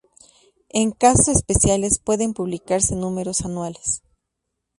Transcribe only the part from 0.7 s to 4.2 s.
En casos especiales pueden publicarse números anuales.